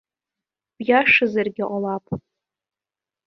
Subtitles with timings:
[0.77, 2.05] Биашазаргьы ҟалап.